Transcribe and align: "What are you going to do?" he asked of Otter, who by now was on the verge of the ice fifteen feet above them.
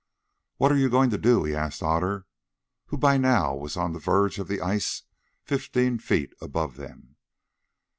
"What 0.57 0.71
are 0.71 0.77
you 0.77 0.89
going 0.89 1.11
to 1.11 1.17
do?" 1.19 1.43
he 1.43 1.53
asked 1.53 1.83
of 1.83 1.87
Otter, 1.89 2.25
who 2.87 2.97
by 2.97 3.17
now 3.17 3.53
was 3.55 3.77
on 3.77 3.93
the 3.93 3.99
verge 3.99 4.39
of 4.39 4.47
the 4.47 4.59
ice 4.59 5.03
fifteen 5.43 5.99
feet 5.99 6.33
above 6.41 6.75
them. 6.75 7.17